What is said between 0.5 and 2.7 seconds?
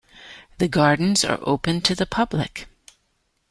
The gardens are open to the public.